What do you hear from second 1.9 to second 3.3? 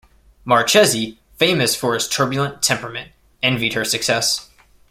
his turbulent temperament,